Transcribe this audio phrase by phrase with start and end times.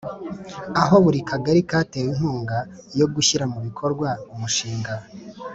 [0.81, 2.57] aho buri kagari katewe inkunga
[2.99, 4.93] yo gushyira mu bikorwa umushinga